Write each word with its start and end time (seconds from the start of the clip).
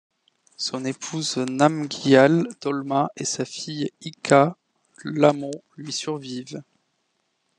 Son 0.57 0.83
épouse 0.83 1.37
Namgyal 1.37 2.47
Dolma 2.59 3.11
et 3.15 3.23
sa 3.23 3.45
fille 3.45 3.91
Yiga 4.01 4.55
Lhamo 5.05 5.51
lui 5.77 5.91
survivent. 5.93 6.63